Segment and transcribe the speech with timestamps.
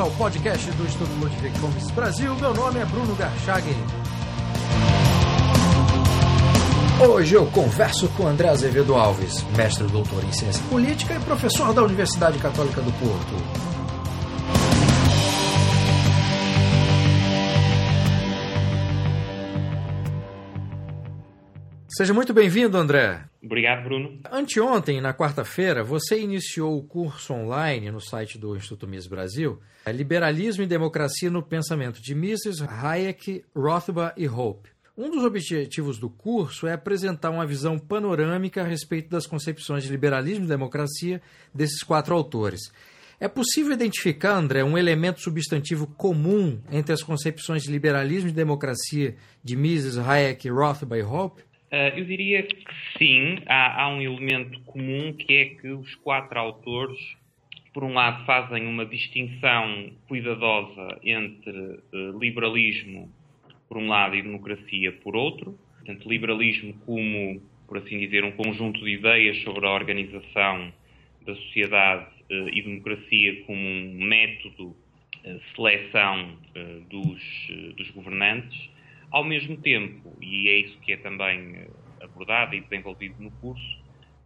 [0.00, 2.34] ao podcast do Instituto Ludwig Fomes Brasil.
[2.36, 3.76] Meu nome é Bruno Garchagen.
[7.06, 11.82] Hoje eu converso com André Azevedo Alves, mestre doutor em ciência política e professor da
[11.82, 13.79] Universidade Católica do Porto.
[22.00, 23.26] Seja muito bem-vindo, André.
[23.42, 24.20] Obrigado, Bruno.
[24.32, 30.62] Anteontem, na quarta-feira, você iniciou o curso online no site do Instituto Mises Brasil, Liberalismo
[30.62, 34.70] e Democracia no Pensamento de Mises, Hayek, Rothbard e Hope.
[34.96, 39.90] Um dos objetivos do curso é apresentar uma visão panorâmica a respeito das concepções de
[39.90, 41.20] liberalismo e democracia
[41.52, 42.72] desses quatro autores.
[43.20, 49.16] É possível identificar, André, um elemento substantivo comum entre as concepções de liberalismo e democracia
[49.44, 51.49] de Mises, Hayek, Rothbard e Hope?
[51.70, 52.64] Uh, eu diria que
[52.98, 56.98] sim, há, há, um elemento comum que é que os quatro autores,
[57.72, 63.08] por um lado, fazem uma distinção cuidadosa entre uh, liberalismo
[63.68, 65.56] por um lado e democracia por outro.
[65.76, 70.72] Portanto, liberalismo como, por assim dizer, um conjunto de ideias sobre a organização
[71.24, 74.76] da sociedade uh, e democracia como um método
[75.22, 76.34] de seleção
[76.88, 78.70] dos, dos governantes
[79.10, 81.68] ao mesmo tempo, e é isso que é também eh,
[82.00, 83.78] abordado e desenvolvido no curso,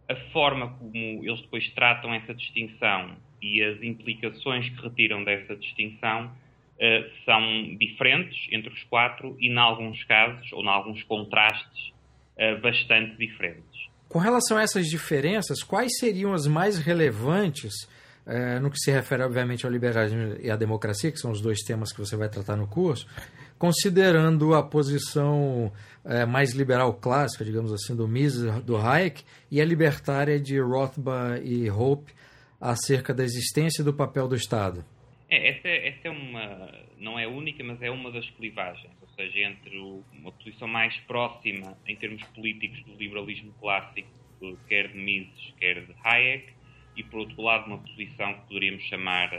[0.07, 6.27] a forma como eles depois tratam essa distinção e as implicações que retiram dessa distinção
[6.27, 11.91] uh, são diferentes entre os quatro e, em alguns casos, ou em alguns contrastes,
[12.37, 13.89] uh, bastante diferentes.
[14.07, 17.73] Com relação a essas diferenças, quais seriam as mais relevantes
[18.25, 21.61] uh, no que se refere, obviamente, ao liberalismo e à democracia, que são os dois
[21.61, 23.07] temas que você vai tratar no curso?
[23.57, 25.71] Considerando a posição
[26.03, 31.45] é, mais liberal clássica, digamos assim, do Mises, do Hayek, e a libertária de Rothbard
[31.45, 32.13] e Hope
[32.59, 34.83] acerca da existência e do papel do Estado.
[35.29, 39.39] É, essa, essa, é uma, não é única, mas é uma das clivagens, ou seja,
[39.39, 44.07] entre o, uma posição mais próxima em termos políticos do liberalismo clássico,
[44.67, 46.53] quer de Mises, quer de Hayek,
[46.95, 49.31] e por outro lado uma posição que poderíamos chamar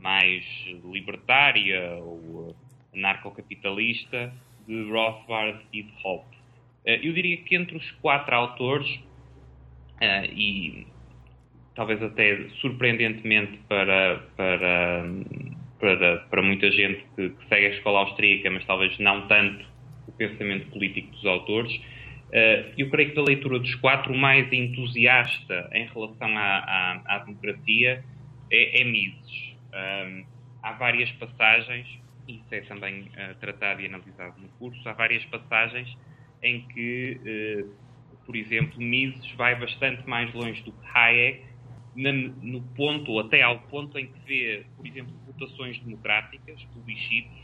[0.00, 0.44] mais
[0.84, 2.56] libertária ou
[2.94, 4.32] anarcocapitalista
[4.66, 6.36] de Rothbard e de Hoppe.
[6.84, 9.00] Eh, eu diria que entre os quatro autores,
[10.00, 10.86] eh, e
[11.74, 15.04] talvez até surpreendentemente para, para,
[15.78, 19.64] para, para muita gente que, que, segue a escola austríaca, mas talvez não tanto
[20.06, 21.80] o pensamento político dos autores,
[22.32, 27.16] eh, eu creio que da leitura dos quatro, o mais entusiasta em relação à, à,
[27.16, 28.04] à democracia
[28.50, 29.56] é, é Mises.
[30.62, 35.96] há várias passagens isso é também uh, tratado e analisado no curso, há várias passagens
[36.42, 37.20] em que,
[37.64, 41.44] uh, por exemplo, Mises vai bastante mais longe do que Hayek,
[41.96, 47.38] na, no ponto, ou até ao ponto em que vê, por exemplo, votações democráticas, plebiscitos,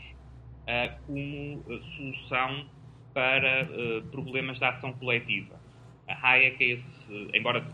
[0.63, 1.63] uh, como
[1.95, 2.65] solução
[3.13, 3.67] para
[4.11, 5.59] problemas de ação coletiva.
[6.07, 7.65] A Hayek é esse, embora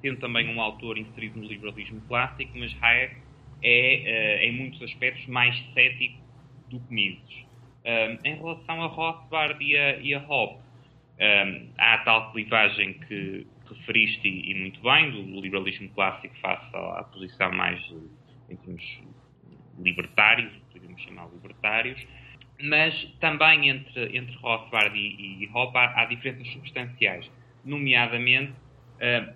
[0.00, 3.16] sendo também um autor inserido no liberalismo clássico, mas Hayek
[3.62, 6.27] é, em muitos aspectos, mais cético
[6.68, 7.46] do que Mises.
[7.84, 10.18] Um, em relação a Rothbard e a, e a
[11.20, 16.76] um, há a tal clivagem que referiste e, e, muito bem, do liberalismo clássico face
[16.76, 17.80] à, à posição mais,
[18.48, 19.00] em termos
[19.78, 22.06] libertários, podemos chamar libertários,
[22.60, 27.30] mas também entre, entre Rothbard e, e há, há, diferenças substanciais,
[27.64, 29.34] nomeadamente uh,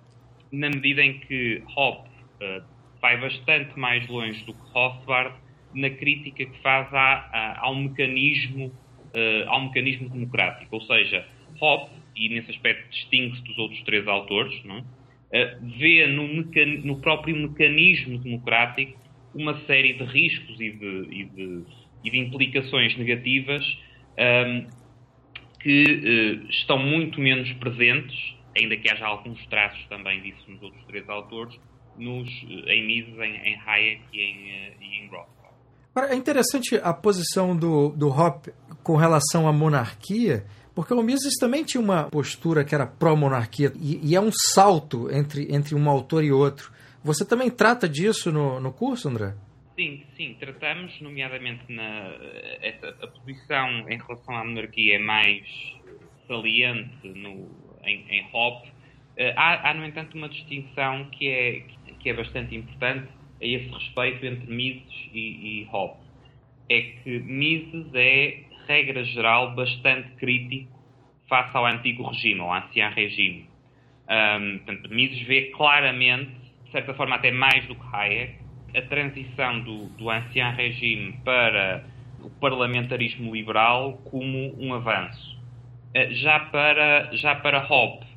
[0.51, 2.63] na medida em que Hobbes uh,
[3.01, 5.35] vai bastante mais longe do que Rothbard
[5.73, 10.75] na crítica que faz à, ao, mecanismo, uh, ao mecanismo democrático.
[10.75, 11.25] Ou seja,
[11.59, 14.79] Hobbes, e nesse aspecto distingue-se dos outros três autores, não?
[14.79, 16.27] Uh, vê no,
[16.83, 18.99] no, próprio mecanismo democrático
[19.33, 21.63] uma série de riscos e de, e de,
[22.03, 24.67] e de implicações negativas um, ehm,
[25.59, 30.85] que uh, estão muito menos presentes, ainda que haja alguns traços também disso nos outros
[30.85, 31.59] três autores,
[31.97, 32.29] nos,
[32.67, 35.42] em Mises, em, em Hayek e em, e em Roth.
[35.95, 38.51] É interessante a posição do, do Hoppe
[38.81, 40.43] com relação à monarquia,
[40.73, 45.11] porque o Mises também tinha uma postura que era pró-monarquia, e, e, é um salto
[45.11, 46.71] entre, entre um autor e outro.
[47.03, 49.35] Você também trata disso no, no curso, André?
[49.75, 52.11] Sim, sim, tratamos, nomeadamente na
[52.61, 55.43] essa, a posição em relação à monarquia é mais
[56.27, 57.49] saliente no,
[57.83, 58.23] em, em.
[58.23, 61.63] Uh, há, há, no entanto, uma distinção que é,
[61.99, 63.07] que é bastante importante,
[63.43, 65.19] a esse respeito entre Mises e,
[65.61, 66.01] e Hobbes.
[66.69, 70.71] É que Mises é, regra geral, bastante crítico
[71.27, 73.49] face ao antigo regime, ao ancião regime.
[74.09, 76.31] Um, portanto, Mises vê claramente,
[76.65, 78.35] de certa forma até mais do que Hayek,
[78.75, 81.85] a transição do, do regime para
[82.21, 85.37] o parlamentarismo liberal como um avanço.
[85.95, 88.07] Uh, já para, já para Hobbes,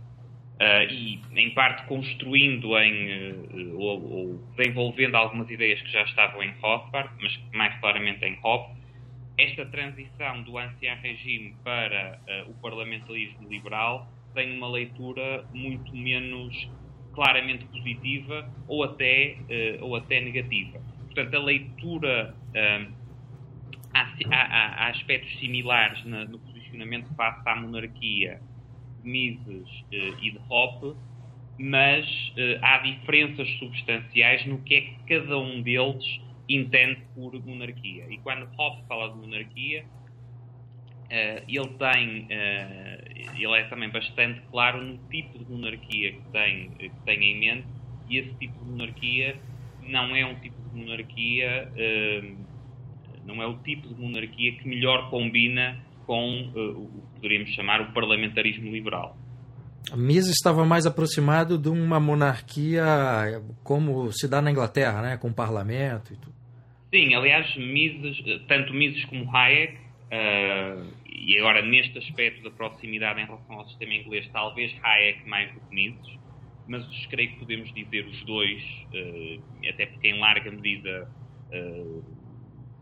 [0.56, 6.42] Uh, e em parte construindo em, uh, ou, ou, desenvolvendo algumas ideias que já estavam
[6.42, 8.74] em Rothbard, mas mais claramente em Hobbes,
[9.36, 16.70] esta transição do ancião regime para uh, o parlamentarismo liberal tem uma leitura muito menos
[17.12, 19.36] claramente positiva ou até,
[19.80, 20.78] ou até negativa.
[21.06, 22.34] Portanto, a leitura
[23.94, 28.38] há, há, há, aspectos similares no posicionamento face à monarquia
[29.06, 30.98] Mises uh, e de Hop,
[31.58, 32.06] mas
[32.36, 36.04] uh, há diferenças substanciais no que é que cada um deles
[36.48, 38.06] entende por monarquia.
[38.10, 39.86] E quando Hobbes fala de monarquia,
[41.10, 47.00] uh, ele tem, ele é também bastante claro no tipo de monarquia que tem, que
[47.04, 47.68] tem em mente,
[48.06, 49.40] e esse tipo de monarquia
[49.80, 51.72] não é um tipo de monarquia,
[53.22, 57.80] não é o tipo de monarquia que melhor combina com uh, o que poderíamos chamar
[57.80, 59.16] o parlamentarismo liberal.
[59.94, 66.12] Mises estava mais aproximado de uma monarquia como se dá na Inglaterra, né, com parlamento
[66.12, 66.34] e tudo.
[66.92, 68.16] Sim, aliás, Mises,
[68.48, 73.94] tanto Mises como Hayek, uh, e agora neste aspecto da proximidade em relação ao sistema
[73.94, 76.18] inglês, talvez Hayek mais do que Mises,
[76.68, 81.08] mas creio que podemos dizer os dois, uh, até porque em larga medida
[81.52, 82.04] uh,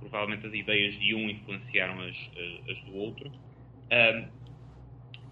[0.08, 2.16] provavelmente as ideias de um influenciaram as,
[2.70, 3.28] as do outro.
[3.28, 4.28] Uh,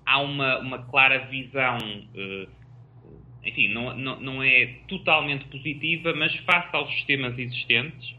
[0.05, 2.49] há uma, uma clara visão, uh,
[3.45, 8.15] enfim, não, não, não é totalmente positiva, mas face aos sistemas existentes,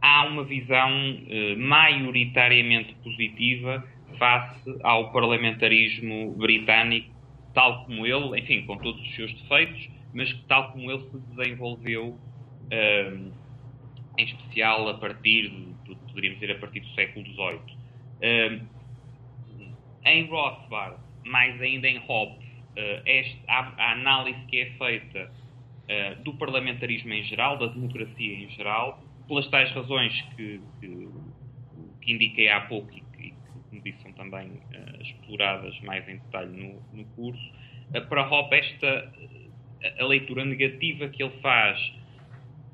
[0.00, 3.84] há uma visão uh, maioritariamente positiva
[4.18, 7.14] face ao parlamentarismo britânico,
[7.52, 12.18] tal como ele, enfim, com todos os seus defeitos, mas tal como ele se desenvolveu
[14.18, 17.76] em especial a partir, de, poderíamos dizer, a partir do século XVIII.
[18.16, 18.76] Uh,
[20.04, 26.22] em Rothbard, mais ainda em Hobbes, uh, este, a, a, análise que é feita uh,
[26.22, 31.08] do parlamentarismo em geral, da democracia em geral, pelas tais razões que, que,
[32.00, 33.34] que indiquei há pouco e que,
[33.68, 37.52] como disse, são também uh, exploradas mais em detalhe no, no curso,
[38.08, 39.12] para Hobbes esta
[40.00, 41.78] a leitura negativa que ele faz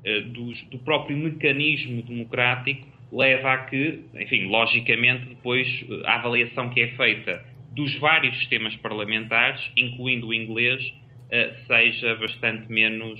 [0.05, 6.69] eh, do, do próprio mecanismo democrático leva a que, enfim, logicamente, depois eh, a avaliação
[6.69, 7.41] que é feita
[7.71, 10.83] dos vários sistemas parlamentares, incluindo o inglês,
[11.31, 13.19] eh, seja bastante menos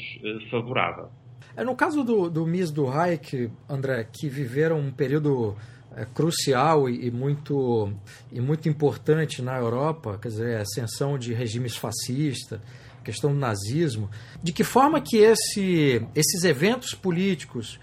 [0.51, 1.09] favorável.
[1.63, 5.55] No caso do, do Mises do Hayek, André, que viveram um período
[6.15, 7.93] crucial e, muito,
[8.31, 12.59] e muito importante na Europa, quer dizer, a ascensão de regimes fascistas,
[13.03, 14.09] questão do nazismo,
[14.41, 17.79] de que forma que esse, esses eventos políticos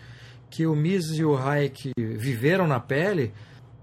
[0.51, 3.33] que o Mises e o Hayek viveram na pele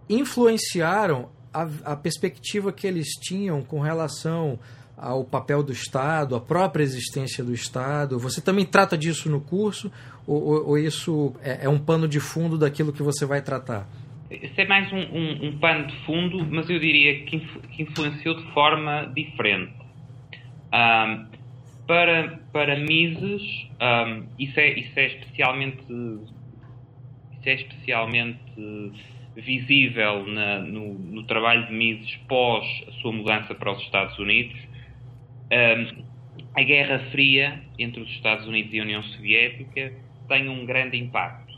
[0.10, 4.60] influenciaram a, a perspectiva que eles tinham com relação
[4.98, 8.18] ao papel do Estado, à própria existência do Estado.
[8.20, 9.92] Você também trata disso no curso
[10.26, 13.88] ou, ou, ou isso é, é, um pano de fundo daquilo que você vai tratar?
[14.30, 17.84] Isso é mais um, um, um pano de fundo, mas eu diria que, influ, que
[17.84, 19.72] influenciou de forma diferente.
[20.78, 21.26] Um,
[21.88, 23.42] para, para Mises,
[23.82, 28.92] um, isso, é, isso é especialmente isso é especialmente
[29.36, 34.56] visível na, no, no, trabalho de Mises pós a sua mudança para os Estados Unidos.
[35.52, 36.04] Um,
[36.56, 39.94] a Guerra Fria entre os Estados Unidos e a União Soviética
[40.28, 41.58] tem um grande impacto.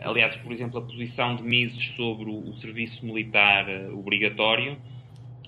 [0.00, 4.76] Aliás, por exemplo, a posição de Mises sobre o, o serviço militar uh, obrigatório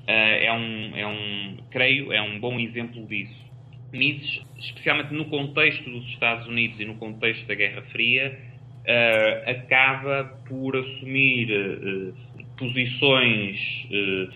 [0.06, 3.50] é um, é um, creio, é um bom exemplo disso.
[3.92, 8.38] Mises, especialmente no contexto dos Estados Unidos e no contexto da Guerra Fria,
[8.80, 12.14] uh, acaba por assumir uh,
[12.56, 13.58] posições
[13.90, 14.32] uh,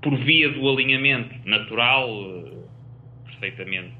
[0.00, 2.08] por via do alinhamento natural,
[3.24, 3.94] perfeitamente,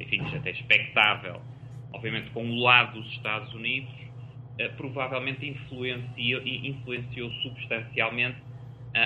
[0.00, 1.40] enfim, até expectável,
[1.92, 3.92] obviamente com o lado dos Estados Unidos,
[4.76, 8.38] provavelmente influenciou, influenciou substancialmente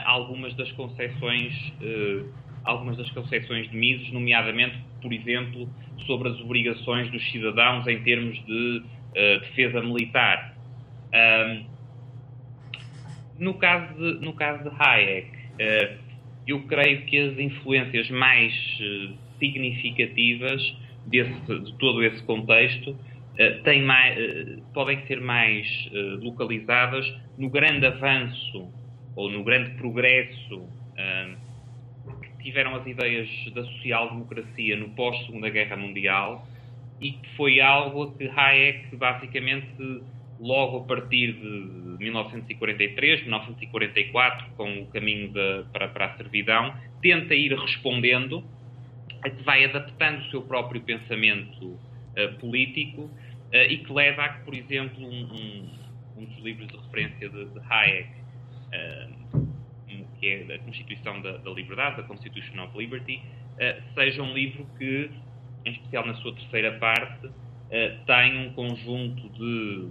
[0.05, 2.29] algumas das concessões uh,
[2.69, 5.69] algumas das concessões de Mises, nomeadamente, por exemplo,
[6.07, 10.55] sobre as obrigações dos cidadãos em termos de uh, defesa militar.
[11.15, 11.65] Um,
[13.39, 15.99] no, caso de, no caso de Hayek, uh,
[16.47, 20.77] eu creio que as influências mais uh, significativas
[21.07, 22.97] desse, de todo esse contexto
[23.85, 24.19] mais,
[24.75, 25.65] podem ser mais
[26.21, 27.07] localizadas
[27.39, 28.69] no grande avanço
[29.17, 30.69] ou no grande progresso
[32.43, 36.47] tiveram as ideias da social-democracia no pós-Segunda Guerra Mundial
[37.01, 40.03] e que foi algo que Hayek basicamente
[40.41, 47.35] logo a partir de 1943, 1944, com o caminho de, para, para a servidão, tenta
[47.35, 48.45] ir respondendo,
[49.23, 54.45] que vai adaptando o seu próprio pensamento uh, político uh, e que leva a que,
[54.45, 55.69] por exemplo, um, um,
[56.19, 58.28] um dos livros de referência de, de Hayek, uh,
[60.21, 63.23] que é a Constituição da, da, Liberdade, da Constitution of Liberty,
[63.95, 65.11] seja um livro que,
[65.65, 67.31] em especial na sua terceira parte,
[68.07, 69.89] tem um conjunto de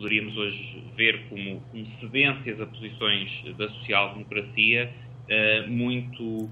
[0.00, 6.50] poderíamos hoje ver como, como cedências a posições da social-democracia uh, muito,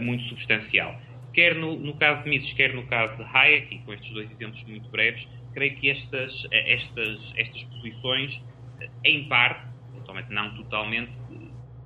[0.00, 0.98] muito substancial.
[1.32, 4.30] Quer no, no, caso de Mises, quer no caso de Hayek, e com estes dois
[4.30, 8.40] exemplos muito breves, creio que estas, estas, estas posições,
[9.04, 9.62] em parte,
[9.94, 11.12] totalmente não totalmente,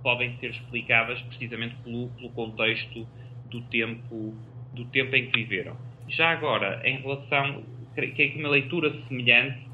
[0.03, 3.09] podem ser explicadas precisamente pelo, pelo contexto
[3.51, 4.35] do tempo,
[4.73, 5.77] do tempo em que viveram.
[6.09, 9.67] Já agora, em relação, creio que uma leitura semelhante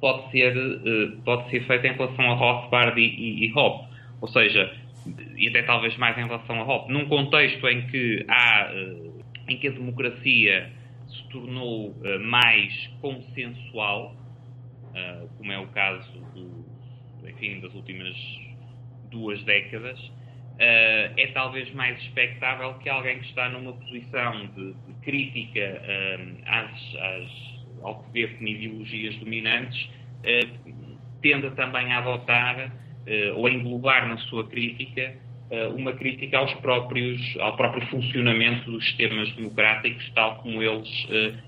[0.00, 3.86] pode ser, uh, pode ser feita em relação a Rothbard e, e, e Hobbes.
[4.20, 4.74] Ou seja,
[5.36, 9.56] e até talvez mais em relação a Hobbes, num contexto em que há, uh, em
[9.56, 10.72] que a democracia
[11.08, 14.16] se tornou uh, mais consensual,
[15.36, 16.65] como é o caso do,
[17.28, 18.16] enfim, das últimas
[19.10, 19.98] duas décadas,
[20.58, 25.82] é talvez mais expectável que alguém que está numa posição de, de crítica
[26.46, 29.88] às, às ao vê como ideologias dominantes,
[30.24, 30.46] eh,
[31.20, 32.72] tenda também a adotar
[33.36, 35.14] ou a englobar na sua crítica
[35.76, 40.88] uma crítica aos próprios, ao próprio funcionamento dos sistemas democráticos tal como eles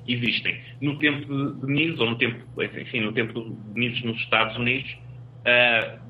[0.07, 0.57] existem.
[0.81, 4.97] No tempo de Mises, ou no tempo, enfim, no tempo de Mises nos Estados Unidos,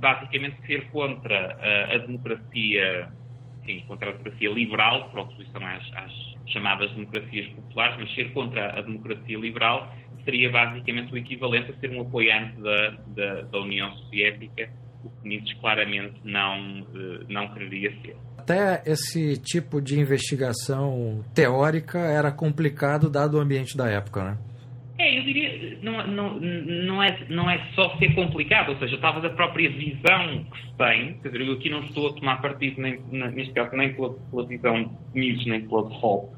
[0.01, 1.57] basicamente ser contra
[1.95, 3.09] a democracia
[3.69, 6.13] enfim, contra a democracia liberal, por oposição às, às,
[6.47, 9.95] chamadas democracias populares, mas ser contra a democracia liberal
[10.25, 14.71] seria basicamente o equivalente a ser um apoiante da, da, da União Soviética,
[15.05, 18.17] o que Nietzsche claramente não, eh, não quereria ser.
[18.37, 24.39] Até esse tipo de investigação teórica era complicado dado o ambiente da época, né?
[25.29, 29.69] Diria, não, não, não, é, não é só ser complicado, ou seja, talvez a própria
[29.69, 33.53] visão que se tem, quer dizer, eu aqui não estou a tomar partido, nem, neste
[33.53, 36.35] caso, nem pela, pela visão de Mises, nem pela de Hobbes,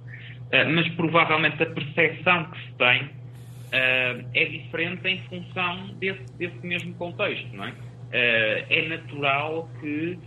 [0.50, 6.66] eh, mas provavelmente a percepção que se tem uh, é diferente em função desse, desse
[6.66, 7.70] mesmo contexto, não é?
[7.70, 10.18] Uh, é natural que,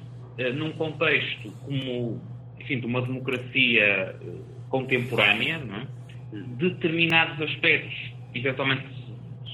[0.55, 2.22] num contexto como,
[2.62, 4.15] enfim, de uma democracia
[4.70, 6.03] contemporânea, é?
[6.32, 8.86] determinados aspectos eventualmente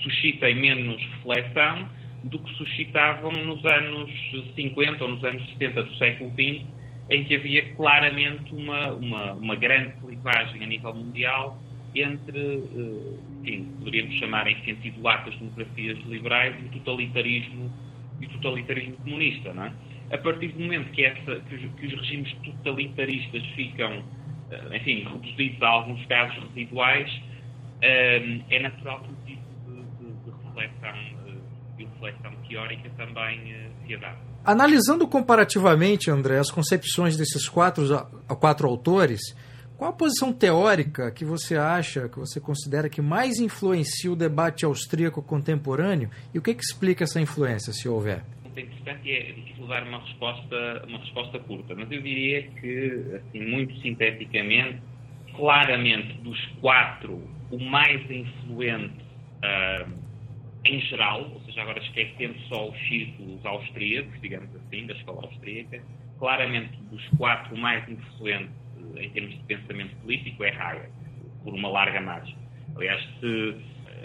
[0.04, 1.90] suscitem menos reflexão
[2.24, 4.12] do que suscitavam nos anos
[4.56, 6.66] 50 ou nos anos 70 do século XX,
[7.10, 11.60] em que havia claramente uma, uma, uma grande clivagem a nível mundial
[11.96, 17.72] entre, eh, enfim, poderíamos chamar em sentido lato as democracias liberais e o totalitarismo,
[18.22, 19.74] e o totalitarismo comunista, não é?
[20.12, 24.04] A partir do momento que, essa, que, os, que os regimes totalitaristas ficam,
[24.52, 27.10] eh, enfim, reduzidos a alguns casos residuais,
[27.82, 31.20] é natural que o tipo de, de, de reflexão
[31.78, 33.56] de reflexão teórica também
[33.86, 34.22] se adapte.
[34.44, 37.84] Analisando comparativamente, André, as concepções desses quatro,
[38.40, 39.22] quatro autores,
[39.78, 44.66] qual a posição teórica que você acha, que você considera que mais influencia o debate
[44.66, 48.24] austríaco contemporâneo e o que, que explica essa influência, se houver?
[48.44, 53.40] É interessante é difícil dar uma resposta, uma resposta curta, mas eu diria que, assim,
[53.46, 54.82] muito sinteticamente,
[55.34, 59.04] claramente dos quatro, o mais influente
[59.44, 60.00] uh,
[60.66, 65.82] em geral, ou seja, agora esquecendo só os círculos austríacos, digamos assim, da escola austríaca,
[66.20, 68.52] claramente dos quatro, o mais influente
[68.98, 70.90] em termos de pensamento político, é Hayek,
[71.44, 72.36] por uma larga margem.
[72.76, 73.56] Aliás, se,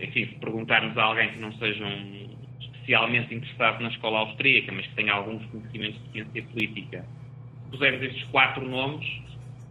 [0.01, 4.87] enfim, se perguntarmos a alguém que não seja um especialmente interessado na escola austríaca, mas
[4.87, 7.07] que tenha alguns conhecimentos de ciência política,
[7.71, 9.07] pusermos estes quatro nomes,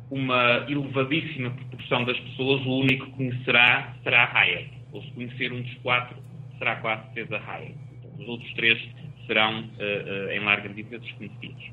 [0.10, 4.70] uma elevadíssima proporção das pessoas, o único que conhecerá será Hayek.
[4.92, 6.16] Ou se conhecer um dos quatro,
[6.58, 7.76] será quase certeza Hayek.
[8.00, 8.80] Então, os outros três
[9.26, 11.72] serão, uh, uh, em larga medida, desconhecidos.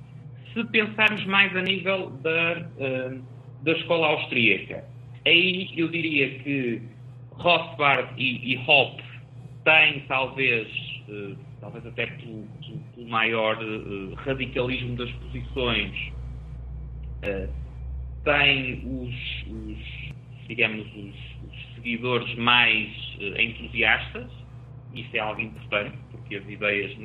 [0.55, 3.23] Se pensarmos mais a nível da, uh,
[3.63, 4.85] da escola austríaca,
[5.27, 6.83] aí eu diria que
[7.33, 9.03] Rothbard e, e Hoppe
[9.65, 10.69] têm talvez,
[11.61, 12.47] talvez até pelo,
[12.95, 13.59] pelo maior
[14.17, 16.13] radicalismo das posições,
[18.25, 19.15] têm os,
[19.49, 21.15] os digamos, os,
[21.49, 22.91] os, seguidores mais
[23.39, 24.31] entusiastas,
[24.95, 26.97] isso é algo importante, porque as ideias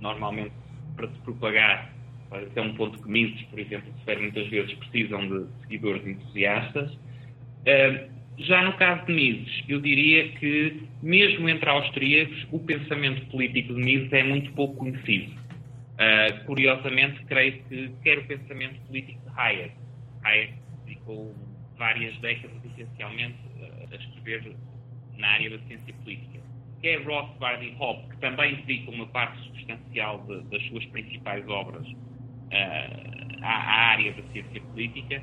[0.00, 0.52] normalmente
[0.96, 1.96] para se propagar
[2.32, 6.92] esse é um ponto que Mises, por exemplo, refere muitas vezes, precisam de seguidores entusiastas.
[6.92, 13.74] Uh, Já no caso de Mises, eu diria que, mesmo entre austríacos, o pensamento político
[13.74, 15.32] de Mises é muito pouco conhecido.
[15.32, 19.72] Uh, curiosamente, creio que quer o pensamento político de Hayek.
[20.24, 20.54] Hayek
[20.84, 21.34] dedicou
[21.76, 23.38] várias décadas, essencialmente,
[23.90, 24.56] a escrever
[25.16, 26.40] na área da ciência política.
[26.80, 31.86] Quer Rothbard e Hobbes, que também dedicam uma parte substancial de, das suas principais obras
[31.86, 35.22] uh, à, à, área da ciência política,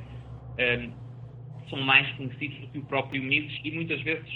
[1.69, 4.29] são mais conhecidos do que o próprio Mises e muitas vezes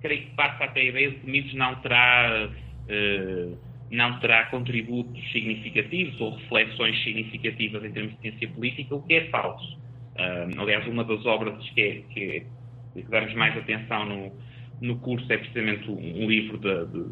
[0.00, 3.58] creio que passa até a ideia de que Mises não terá, uh,
[3.90, 9.24] não terá contributos significativos ou reflexões significativas em termos de ciência política, o que é
[9.26, 9.78] falso.
[10.16, 14.32] Uh, aliás, uma das obras que, é, que, é, que damos mais atenção no,
[14.80, 17.06] no curso é precisamente um livro da, de,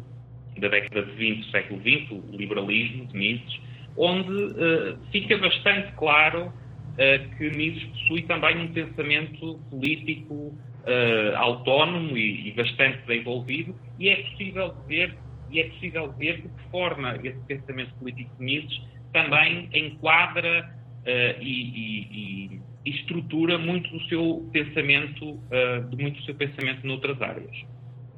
[0.59, 3.59] da década de 20 do século XX, o Liberalismo, de Mises,
[3.97, 12.17] onde uh, fica bastante claro uh, que Mises possui também um pensamento político uh, autónomo
[12.17, 15.15] e, e, bastante desenvolvido, e é possível ver
[15.51, 21.41] e é possível ver de que forma esse pensamento político de Mises também enquadra uh,
[21.41, 25.39] e, e, e, estrutura muito do seu pensamento,
[25.89, 27.55] de muito do seu pensamento noutras áreas.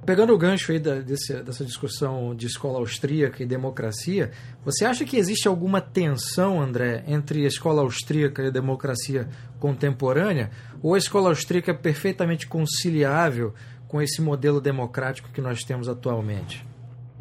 [0.05, 4.31] Pegando o gancho aí da, desse, dessa discussão de escola austríaca e democracia,
[4.65, 10.49] você acha que existe alguma tensão, André, entre a escola austríaca e a democracia contemporânea?
[10.81, 13.53] Ou a escola austríaca é perfeitamente conciliável
[13.87, 16.65] com esse modelo democrático que nós temos atualmente?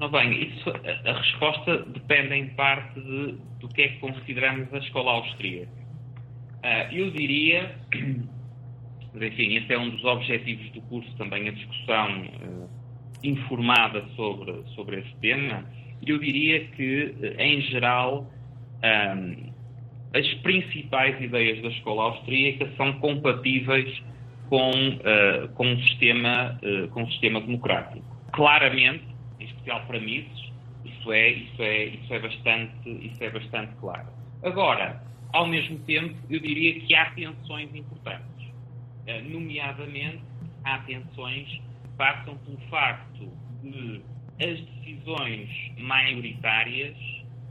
[0.01, 4.79] Não, bem, isso, a, resposta depende em parte de, do que é que consideramos a
[4.79, 5.71] escola austríaca.
[6.65, 7.79] Uh, eu diria
[9.13, 12.71] mas, enfim, esse é um dos objetivos do curso, também a discussão uh,
[13.25, 15.65] informada sobre, sobre esse tema.
[16.07, 18.31] Eu diria que, uh, em geral,
[18.85, 19.51] um,
[20.15, 24.03] as principais ideias da escola austríaca são compatíveis
[24.49, 26.59] com, uh, com, um, sistema,
[26.93, 28.05] com um sistema democrático.
[28.33, 29.05] Claramente,
[29.61, 30.51] especial para Mises,
[30.85, 34.09] isso é, isso é, isso é, bastante, isso é bastante claro.
[34.43, 38.49] Agora, ao mesmo tempo, eu diria que há tensões importantes.
[39.07, 40.23] Eh, nomeadamente
[40.65, 43.31] há tensões que passam pelo facto
[43.63, 44.03] de
[44.43, 46.97] as decisões maioritárias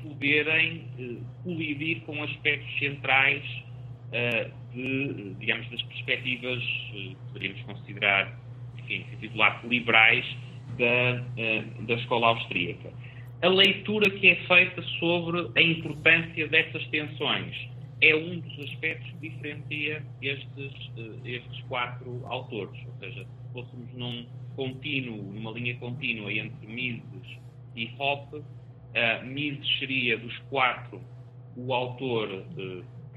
[0.02, 3.44] poderem uh, colidir com aspectos centrais
[4.08, 8.40] uh, de, digamos, das perspectivas, uh, poderíamos considerar,
[8.80, 10.26] enfim, titular liberais
[10.80, 12.92] da, uh, da escola austríaca.
[13.42, 17.56] A leitura que é feita sobre a importância dessas tensões
[18.02, 22.82] é um dos aspectos que diferencia estes, uh, estes quatro autores.
[22.88, 27.38] Ou seja, se fôssemos num contínuo, numa linha contínua entre Mises
[27.76, 31.02] e Hoppe, uh, Mises seria dos quatro
[31.56, 32.46] o autor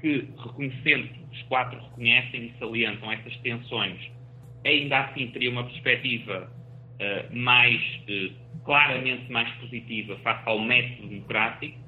[0.01, 4.11] que, reconhecendo, os quatro reconhecem e salientam essas tensões,
[4.65, 6.51] ainda assim teria uma perspectiva
[6.99, 7.81] uh, mais,
[8.65, 11.83] claramente mais positiva face ao método democrático.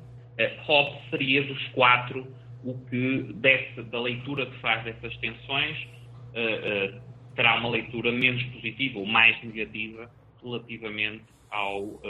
[0.67, 2.27] Hoppe seria dos quatro
[2.61, 5.87] o que desse, da leitura que faz dessas tensões
[7.33, 10.11] terá uma leitura menos positiva ou mais negativa
[10.43, 12.01] relativamente ao,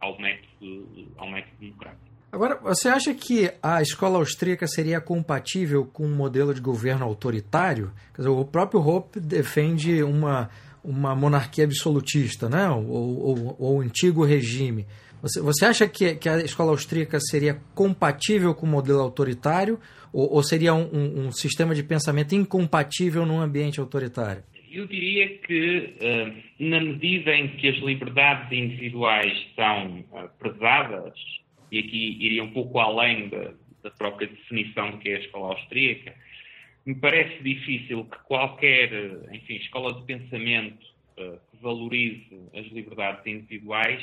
[0.00, 2.08] ao, método, ao método democrático.
[2.30, 7.90] Agora, você acha que a escola austríaca seria compatível com um modelo de governo autoritário?
[8.14, 10.50] Quer dizer, o próprio Hoppe defende uma,
[10.82, 12.68] uma monarquia absolutista, né?
[12.70, 14.86] ou, ou, ou o antigo regime.
[15.20, 19.78] Você, você acha que, que, a escola austríaca seria compatível com o modelo autoritário
[20.12, 24.42] ou, ou seria um, um, um, sistema de pensamento incompatível num ambiente autoritário?
[24.70, 31.14] Eu diria que, uh, na medida em que as liberdades individuais são uh, prezadas,
[31.72, 35.54] e aqui iria um pouco além da, da própria definição do que é a escola
[35.54, 36.14] austríaca,
[36.88, 38.90] me parece difícil que qualquer
[39.30, 40.86] enfim, escola de pensamento
[41.18, 44.02] uh, que valorize as liberdades individuais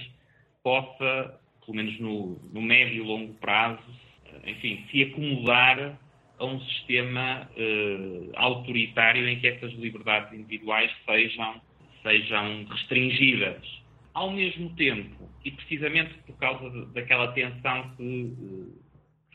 [0.62, 3.82] possa, pelo menos no, no médio e longo prazo,
[4.28, 5.98] eh, enfim, se acomodar
[6.38, 11.60] a um sistema uh, autoritário em que essas liberdades individuais sejam,
[12.04, 13.66] sejam restringidas.
[14.14, 18.80] Ao mesmo tempo, e precisamente por causa de, daquela tensão que uh,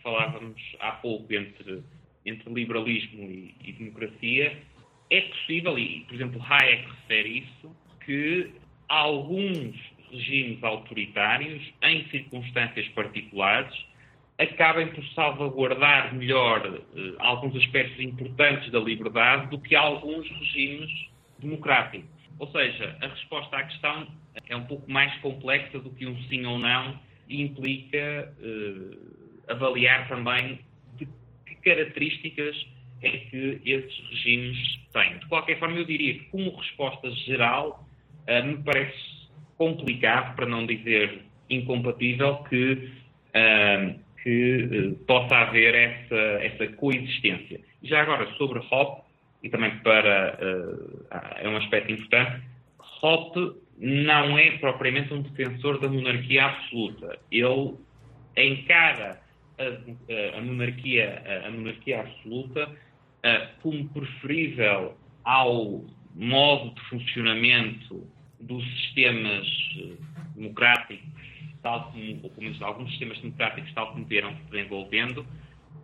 [0.05, 1.83] falávamos há pouco entre,
[2.25, 4.59] entre liberalismo e, e democracia,
[5.11, 8.51] é possível, e por exemplo Hayek refere isso, que
[8.89, 9.77] alguns
[10.11, 13.75] regimes autoritários, em circunstâncias particulares,
[14.39, 20.91] acabem por salvaguardar melhor eh, alguns aspectos importantes da liberdade do que alguns regimes
[21.39, 22.09] democráticos.
[22.39, 24.07] Ou seja, a resposta à questão
[24.49, 30.09] é um pouco mais complexa do que um sim ou não e implica eh, avaliar
[30.09, 30.59] também
[31.63, 32.67] características
[33.03, 35.19] é que esses regimes têm.
[35.19, 37.87] De qualquer forma, eu diria que, como resposta geral,
[38.29, 42.91] uh, me parece complicado, para não dizer incompatível, que,
[43.35, 47.61] uh, que possa haver essa, essa coexistência.
[47.83, 49.05] Já agora, sobre Hop,
[49.43, 50.39] e também para.
[51.37, 52.43] é um aspecto importante,
[53.03, 53.37] Hop
[53.79, 57.19] não é propriamente um defensor da monarquia absoluta.
[57.33, 57.75] Ele
[58.37, 59.19] encara
[59.61, 62.71] a, a, monarquia, a, a monarquia absoluta
[63.63, 68.07] como preferível ao modo de funcionamento
[68.41, 69.47] dos sistemas
[69.79, 69.93] eh,
[70.35, 71.07] democráticos,
[71.63, 75.27] tal como, ou pelo menos alguns sistemas democráticos, tal como vieram se desenvolvendo,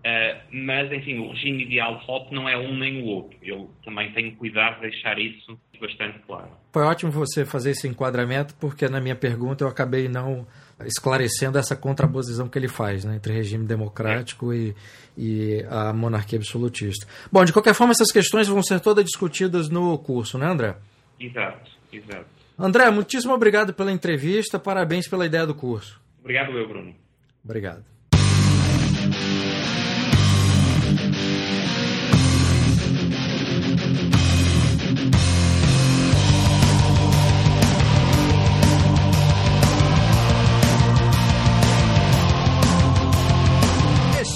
[0.07, 3.37] Uh, mas, enfim, o regime ideal de Hope não é um nem o outro.
[3.43, 6.49] Eu também tenho cuidado de deixar isso bastante claro.
[6.73, 10.47] Foi ótimo você fazer esse enquadramento, porque na minha pergunta eu acabei não
[10.85, 14.75] esclarecendo essa contraposição que ele faz né, entre regime democrático e,
[15.17, 17.07] e a monarquia absolutista.
[17.33, 20.77] Bom, de qualquer forma, essas questões vão ser todas discutidas no curso, né, André?
[21.19, 22.27] Exato, exato.
[22.59, 26.01] André, muitíssimo obrigado pela entrevista, parabéns pela ideia do curso.
[26.21, 26.95] Obrigado, eu, Bruno.
[27.45, 27.96] Obrigado.